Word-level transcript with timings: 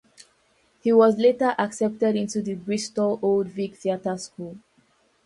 He 0.79 0.91
was 0.91 1.19
later 1.19 1.53
accepted 1.59 2.15
into 2.15 2.41
the 2.41 2.55
Bristol 2.55 3.19
Old 3.21 3.49
Vic 3.49 3.75
Theatre 3.75 4.17
School. 4.17 4.57